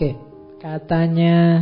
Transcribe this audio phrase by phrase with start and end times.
[0.00, 0.16] Oke,
[0.64, 1.60] katanya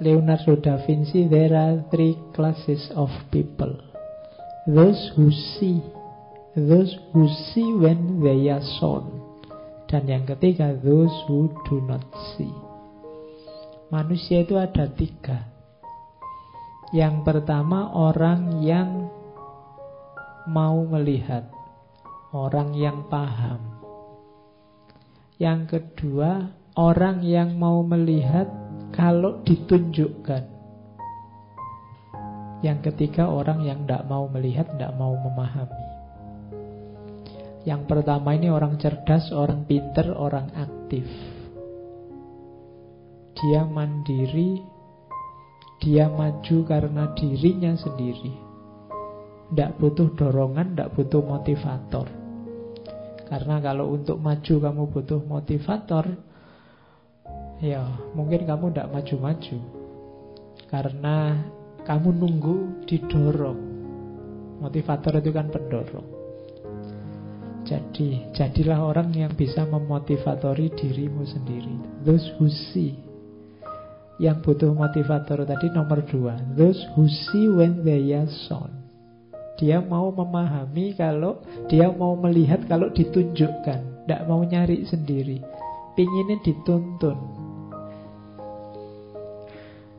[0.00, 3.68] Leonardo da Vinci, there are three classes of people.
[4.64, 5.84] Those who see,
[6.56, 9.12] those who see when they are shown.
[9.92, 12.00] Dan yang ketiga, those who do not
[12.32, 12.48] see.
[13.92, 15.52] Manusia itu ada tiga.
[16.96, 19.12] Yang pertama, orang yang
[20.48, 21.44] mau melihat,
[22.32, 23.60] orang yang paham.
[25.36, 28.48] Yang kedua, orang yang mau melihat
[28.92, 30.48] kalau ditunjukkan.
[32.62, 35.86] Yang ketiga, orang yang tidak mau melihat, tidak mau memahami.
[37.62, 41.06] Yang pertama ini orang cerdas, orang pinter, orang aktif.
[43.42, 44.62] Dia mandiri,
[45.82, 48.34] dia maju karena dirinya sendiri.
[49.50, 52.06] Tidak butuh dorongan, tidak butuh motivator.
[53.26, 56.31] Karena kalau untuk maju kamu butuh motivator,
[57.62, 57.86] ya
[58.18, 59.58] mungkin kamu tidak maju-maju.
[60.66, 61.38] Karena
[61.86, 62.56] kamu nunggu
[62.90, 63.60] didorong.
[64.58, 66.08] Motivator itu kan pendorong.
[67.62, 72.02] Jadi, jadilah orang yang bisa memotivatori dirimu sendiri.
[72.02, 72.98] Those who see.
[74.18, 76.36] Yang butuh motivator tadi nomor dua.
[76.58, 78.82] Those who see when they are shown.
[79.62, 81.38] Dia mau memahami kalau
[81.70, 85.38] dia mau melihat kalau ditunjukkan, tidak mau nyari sendiri.
[85.94, 87.31] Pinginnya dituntun.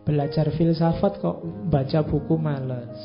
[0.04, 1.40] Belajar filsafat kok
[1.72, 2.96] baca buku males.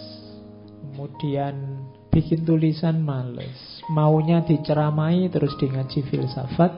[0.82, 3.82] Kemudian bikin tulisan males.
[3.91, 6.72] Maunya diceramai terus di ngaji filsafat.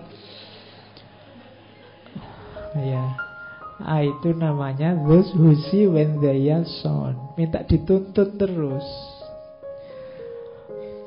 [2.70, 3.16] Ya,
[3.80, 7.16] Ah, itu namanya those who see when they are shown.
[7.40, 8.84] Minta dituntun terus.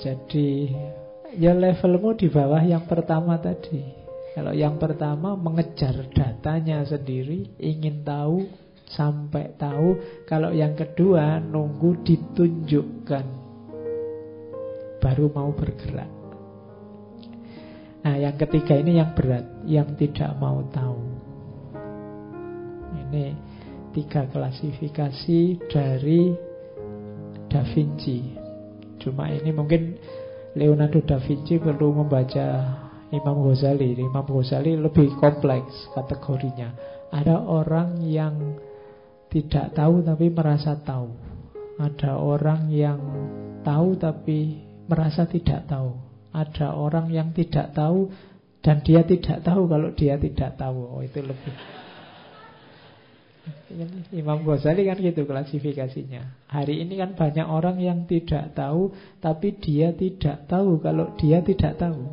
[0.02, 0.74] Jadi
[1.38, 4.02] ya levelmu di bawah yang pertama tadi.
[4.34, 8.50] Kalau yang pertama mengejar datanya sendiri, ingin tahu
[8.88, 9.96] sampai tahu.
[10.28, 13.26] Kalau yang kedua nunggu ditunjukkan,
[15.00, 16.12] baru mau bergerak.
[18.04, 21.00] Nah yang ketiga ini yang berat, yang tidak mau tahu.
[22.94, 23.26] Ini
[23.96, 25.40] tiga klasifikasi
[25.72, 26.36] dari
[27.48, 28.44] Da Vinci
[29.04, 30.00] Cuma ini mungkin
[30.56, 32.48] Leonardo da Vinci perlu membaca
[33.12, 34.00] Imam Ghazali.
[34.00, 36.72] Imam Ghazali lebih kompleks kategorinya.
[37.12, 38.56] Ada orang yang
[39.34, 41.10] tidak tahu tapi merasa tahu.
[41.82, 43.02] Ada orang yang
[43.66, 45.98] tahu tapi merasa tidak tahu.
[46.30, 48.14] Ada orang yang tidak tahu
[48.62, 50.80] dan dia tidak tahu kalau dia tidak tahu.
[50.86, 51.54] Oh, itu lebih
[54.14, 56.48] Imam Ghazali kan gitu klasifikasinya.
[56.48, 61.76] Hari ini kan banyak orang yang tidak tahu, tapi dia tidak tahu kalau dia tidak
[61.76, 62.08] tahu.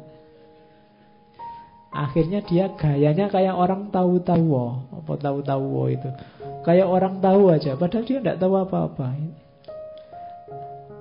[1.91, 4.51] Akhirnya dia gayanya kayak orang tahu-tahu,
[4.95, 6.11] apa tahu-tahu itu.
[6.61, 9.17] Kayak orang tahu aja, padahal dia tidak tahu apa-apa.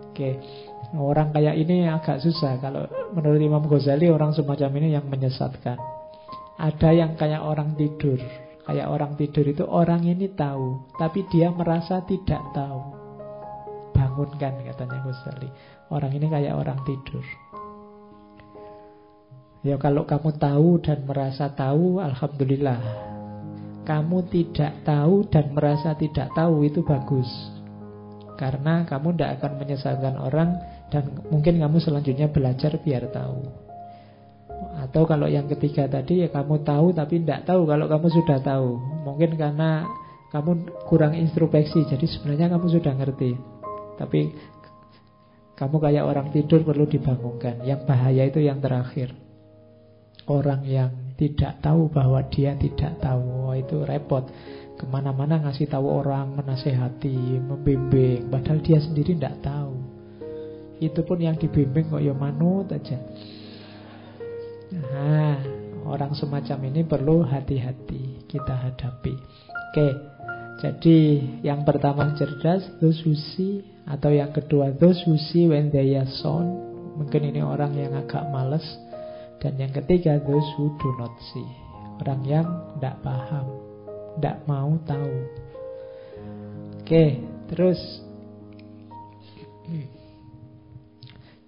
[0.07, 0.39] Oke,
[0.95, 2.55] orang kayak ini agak susah.
[2.63, 5.75] Kalau menurut Imam Ghazali orang semacam ini yang menyesatkan.
[6.59, 8.19] Ada yang kayak orang tidur.
[8.63, 12.95] Kayak orang tidur itu orang ini tahu, tapi dia merasa tidak tahu.
[13.91, 15.49] Bangunkan katanya Ghazali.
[15.91, 17.25] Orang ini kayak orang tidur.
[19.59, 22.79] Ya kalau kamu tahu dan merasa tahu, alhamdulillah.
[23.89, 27.25] Kamu tidak tahu dan merasa tidak tahu itu bagus.
[28.37, 30.61] Karena kamu tidak akan menyesalkan orang
[30.93, 33.49] dan mungkin kamu selanjutnya belajar biar tahu.
[34.85, 38.77] Atau kalau yang ketiga tadi ya kamu tahu tapi tidak tahu kalau kamu sudah tahu.
[39.09, 39.89] Mungkin karena
[40.29, 43.33] kamu kurang introspeksi, jadi sebenarnya kamu sudah ngerti.
[43.97, 44.21] Tapi
[45.57, 47.65] kamu kayak orang tidur perlu dibangunkan.
[47.65, 49.17] Yang bahaya itu yang terakhir.
[50.29, 54.23] Orang yang tidak tahu bahwa dia tidak tahu, oh, itu repot.
[54.79, 59.75] Ke mana-mana ngasih tahu orang, menasehati, membimbing, padahal dia sendiri tidak tahu.
[60.79, 62.95] Itu pun yang dibimbing kok ya manut aja.
[64.71, 65.35] Nah,
[65.83, 69.13] orang semacam ini perlu hati-hati kita hadapi.
[69.51, 69.87] Oke,
[70.63, 70.97] jadi
[71.43, 73.11] yang pertama cerdas, those who
[73.89, 75.67] atau yang kedua those who see when.
[76.99, 78.63] Mungkin ini orang yang agak males.
[79.39, 81.47] Dan yang ketiga those who do not see,
[82.03, 83.47] orang yang tidak paham,
[84.19, 85.15] tidak mau tahu.
[86.83, 87.79] Oke, terus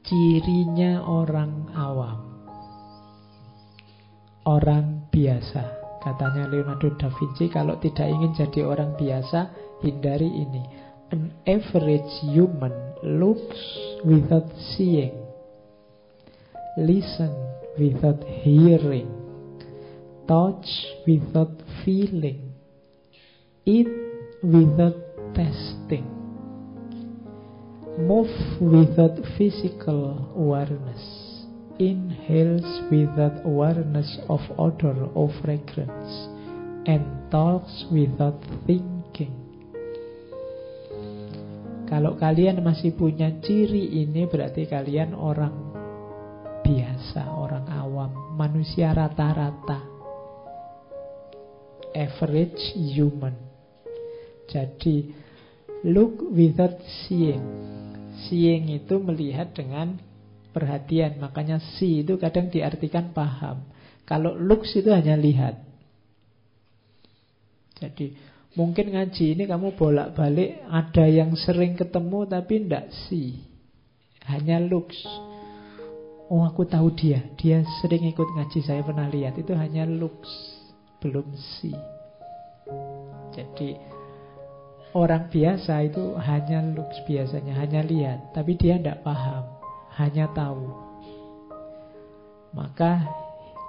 [0.07, 2.31] cirinya orang awam
[4.47, 5.83] orang biasa.
[6.01, 9.53] Katanya Leonardo da Vinci, kalau tidak ingin jadi orang biasa,
[9.85, 10.63] hindari ini.
[11.11, 12.73] An average human
[13.03, 13.59] looks
[14.07, 15.13] without seeing,
[16.79, 19.09] listen without hearing,
[20.27, 20.67] touch
[21.07, 22.51] without feeling,
[23.65, 23.87] eat
[24.43, 24.97] without
[25.35, 26.07] tasting,
[27.99, 31.03] move without physical awareness,
[31.79, 36.27] inhales without awareness of odor or fragrance,
[36.85, 39.37] and talks without thinking.
[41.91, 45.51] Kalau kalian masih punya ciri ini berarti kalian orang
[46.63, 47.60] biasa, orang
[48.41, 49.85] manusia rata-rata.
[51.93, 53.37] Average human.
[54.49, 55.13] Jadi
[55.85, 57.45] look without seeing.
[58.25, 60.01] Seeing itu melihat dengan
[60.49, 61.21] perhatian.
[61.21, 63.61] Makanya see itu kadang diartikan paham.
[64.09, 65.61] Kalau looks itu hanya lihat.
[67.77, 68.17] Jadi
[68.57, 73.45] mungkin ngaji ini kamu bolak-balik ada yang sering ketemu tapi tidak see.
[74.25, 75.30] Hanya looks.
[76.31, 79.35] Oh aku tahu dia, dia sering ikut ngaji saya pernah lihat.
[79.35, 80.31] Itu hanya looks,
[81.03, 81.75] belum see.
[83.35, 83.75] Jadi
[84.95, 88.31] orang biasa itu hanya looks biasanya, hanya lihat.
[88.31, 89.43] Tapi dia tidak paham,
[89.99, 90.71] hanya tahu.
[92.55, 93.11] Maka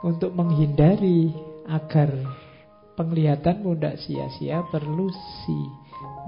[0.06, 1.34] untuk menghindari
[1.66, 2.14] agar
[2.94, 5.58] penglihatanmu tidak sia-sia perlu si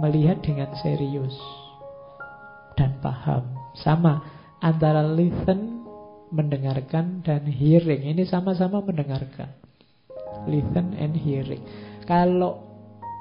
[0.02, 1.34] melihat dengan serius
[2.74, 3.46] dan paham
[3.78, 4.18] sama
[4.58, 5.73] antara listen
[6.34, 9.54] mendengarkan dan hearing ini sama-sama mendengarkan
[10.50, 11.62] listen and hearing
[12.04, 12.58] kalau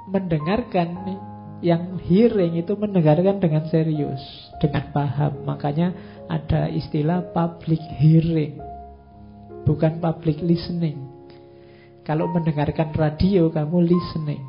[0.10, 0.98] mendengarkan
[1.64, 4.20] yang hearing itu mendengarkan dengan serius
[4.58, 5.94] dengan paham makanya
[6.26, 8.58] ada istilah public hearing
[9.64, 11.14] bukan public listening
[12.04, 14.44] kalau mendengarkan radio, kamu listening.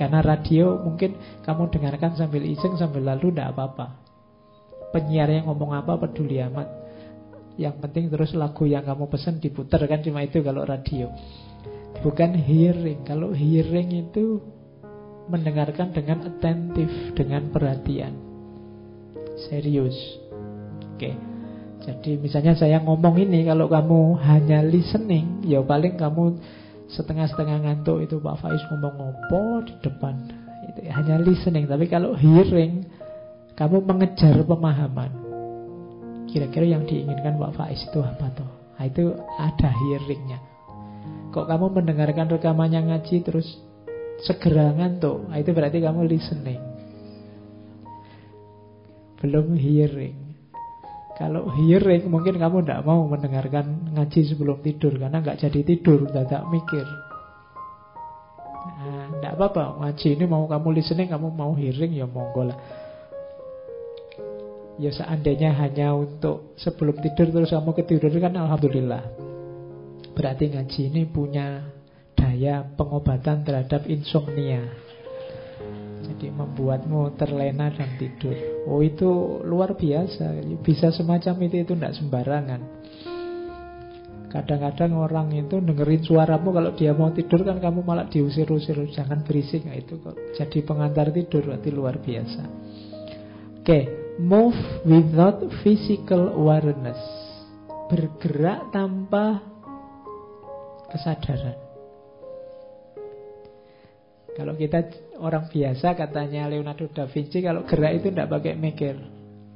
[0.00, 3.92] Karena radio mungkin kamu dengarkan sambil iseng, sambil lalu, tidak apa-apa.
[4.96, 6.77] Penyiar yang ngomong apa peduli amat.
[7.58, 11.10] Yang penting terus lagu yang kamu pesen diputar kan cuma itu kalau radio.
[12.00, 13.02] Bukan hearing.
[13.02, 14.38] Kalau hearing itu
[15.26, 16.88] mendengarkan dengan attentif,
[17.18, 18.14] dengan perhatian.
[19.50, 19.98] Serius.
[20.94, 21.12] Oke.
[21.82, 26.38] Jadi misalnya saya ngomong ini kalau kamu hanya listening, ya paling kamu
[26.88, 30.14] setengah-setengah ngantuk itu Pak Faiz ngomong ngopo di depan
[30.72, 32.88] itu hanya listening tapi kalau hearing
[33.52, 35.12] kamu mengejar pemahaman
[36.28, 39.10] kira-kira yang diinginkan Pak Faiz itu apa tuh nah, itu
[39.40, 40.38] ada hearingnya.
[41.28, 43.48] Kok kamu mendengarkan rekamannya ngaji terus
[44.24, 45.28] segera ngantuk?
[45.28, 46.60] Nah, itu berarti kamu listening.
[49.18, 50.16] Belum hearing.
[51.18, 56.46] Kalau hearing mungkin kamu tidak mau mendengarkan ngaji sebelum tidur karena nggak jadi tidur, tidak
[56.46, 56.86] mikir.
[58.78, 59.08] Nah,
[59.38, 62.58] apa-apa ngaji ini mau kamu listening, kamu mau hearing ya monggo lah.
[64.78, 69.02] Ya seandainya hanya untuk sebelum tidur terus kamu ketiduran kan alhamdulillah.
[70.14, 71.66] Berarti ngaji ini punya
[72.14, 74.62] daya pengobatan terhadap insomnia.
[76.06, 78.34] Jadi membuatmu terlena dan tidur.
[78.70, 80.46] Oh itu luar biasa.
[80.62, 82.60] Bisa semacam itu itu tidak sembarangan.
[84.30, 89.64] Kadang-kadang orang itu dengerin suaramu kalau dia mau tidur kan kamu malah diusir-usir jangan berisik
[89.64, 92.42] nah, itu kok jadi pengantar tidur berarti luar biasa.
[93.58, 94.07] Oke.
[94.18, 96.98] Move without physical awareness.
[97.88, 99.40] Bergerak tanpa
[100.92, 101.56] kesadaran.
[104.38, 104.86] Kalau kita
[105.18, 108.94] orang biasa katanya Leonardo da Vinci kalau gerak itu tidak pakai mikir.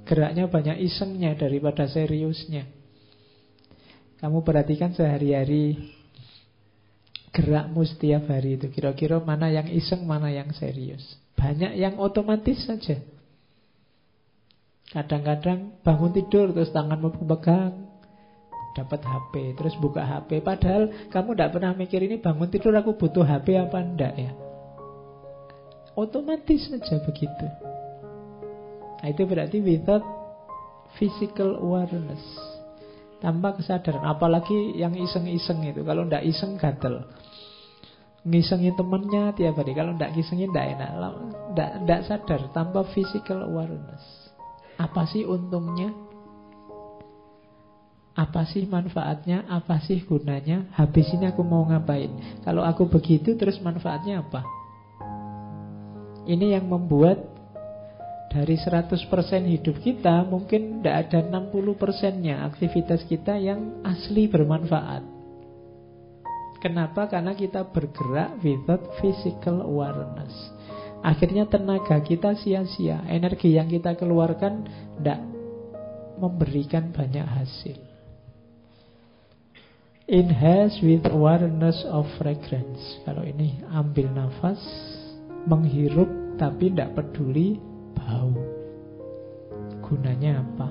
[0.02, 2.66] Geraknya banyak isengnya daripada seriusnya.
[4.18, 5.78] Kamu perhatikan sehari-hari
[7.30, 11.02] gerakmu setiap hari itu kira-kira mana yang iseng, mana yang serius.
[11.38, 12.98] Banyak yang otomatis saja.
[14.92, 17.88] Kadang-kadang bangun tidur terus tanganmu pegang
[18.72, 23.20] dapat HP terus buka HP padahal kamu tidak pernah mikir ini bangun tidur aku butuh
[23.20, 24.32] HP apa enggak ya
[25.92, 27.46] Otomatis saja begitu.
[29.02, 30.04] Nah, itu berarti without
[30.96, 32.22] physical awareness.
[33.20, 34.02] Tanpa kesadaran.
[34.08, 35.84] Apalagi yang iseng-iseng itu.
[35.84, 37.04] Kalau tidak iseng gatel.
[38.24, 39.76] Ngisengin temennya tiap hari.
[39.76, 40.90] Kalau tidak ngisengin tidak enak.
[41.52, 42.40] Tidak sadar.
[42.56, 44.31] Tanpa physical awareness.
[44.78, 45.92] Apa sih untungnya?
[48.12, 49.48] Apa sih manfaatnya?
[49.48, 50.68] Apa sih gunanya?
[50.76, 52.40] Habis ini aku mau ngapain?
[52.44, 54.44] Kalau aku begitu terus manfaatnya apa?
[56.28, 57.32] Ini yang membuat
[58.32, 58.96] dari 100%
[59.44, 65.04] hidup kita mungkin tidak ada 60%-nya aktivitas kita yang asli bermanfaat.
[66.62, 67.10] Kenapa?
[67.10, 70.32] Karena kita bergerak without physical awareness.
[71.02, 74.62] Akhirnya tenaga kita sia-sia, energi yang kita keluarkan
[74.98, 75.18] tidak
[76.22, 77.74] memberikan banyak hasil.
[80.06, 83.02] Inhale with awareness of fragrance.
[83.02, 84.62] Kalau ini ambil nafas,
[85.50, 86.06] menghirup
[86.38, 87.58] tapi tidak peduli
[87.98, 88.34] bau.
[89.82, 90.70] Gunanya apa?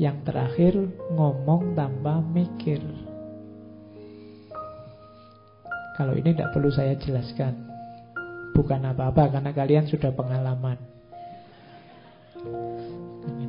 [0.00, 0.72] Yang terakhir
[1.12, 2.80] ngomong tanpa mikir.
[5.94, 7.63] Kalau ini tidak perlu saya jelaskan.
[8.54, 10.78] Bukan apa-apa karena kalian sudah pengalaman.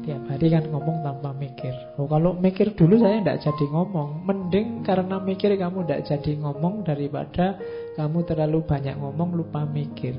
[0.06, 1.74] Tiap hari kan ngomong tanpa mikir.
[1.98, 4.22] Oh, kalau mikir dulu saya tidak jadi ngomong.
[4.22, 7.58] Mending karena mikir kamu tidak jadi ngomong daripada
[7.98, 10.14] kamu terlalu banyak ngomong lupa mikir.